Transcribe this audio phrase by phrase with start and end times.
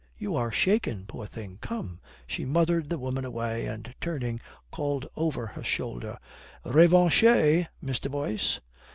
[0.17, 1.59] "You are shaken, poor thing.
[1.61, 6.17] Come!" She mothered the woman away and, turning, called over her shoulder
[6.65, 7.21] "Revanche,
[7.85, 8.09] Mr.
[8.09, 8.59] Boyce."